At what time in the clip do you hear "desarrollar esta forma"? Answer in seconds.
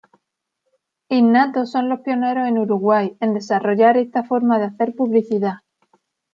3.35-4.57